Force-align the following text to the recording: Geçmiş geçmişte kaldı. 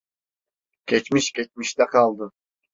Geçmiş 0.85 1.31
geçmişte 1.33 1.85
kaldı. 1.85 2.31